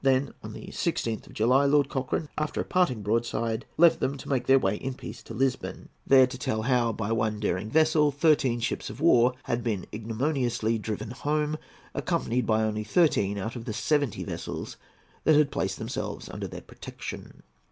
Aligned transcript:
Then, 0.03 0.33
on 0.41 0.53
the 0.53 0.69
16th 0.69 1.27
of 1.27 1.33
July, 1.33 1.65
Lord 1.65 1.87
Cochrane, 1.87 2.27
after 2.35 2.59
a 2.59 2.65
parting 2.65 3.03
broadside, 3.03 3.67
left 3.77 3.99
them 3.99 4.17
to 4.17 4.29
make 4.29 4.47
their 4.47 4.57
way 4.57 4.77
in 4.77 4.95
peace 4.95 5.21
to 5.21 5.35
Lisbon, 5.35 5.89
there 6.07 6.25
to 6.25 6.39
tell 6.39 6.63
how, 6.63 6.91
by 6.91 7.11
one 7.11 7.39
daring 7.39 7.69
vessel, 7.69 8.09
thirteen 8.11 8.59
ships 8.61 8.89
of 8.89 8.99
war 8.99 9.33
had 9.43 9.63
been 9.63 9.85
ignominiously 9.93 10.79
driven 10.79 11.11
home, 11.11 11.55
accompanied 11.93 12.47
by 12.47 12.63
only 12.63 12.83
thirteen 12.83 13.37
out 13.37 13.55
of 13.55 13.65
the 13.65 13.73
seventy 13.73 14.23
vessels 14.23 14.75
that 15.23 15.35
had 15.35 15.51
placed 15.51 15.77
themselves 15.77 16.29
under 16.29 16.47
their 16.47 16.61
protection. 16.61 17.43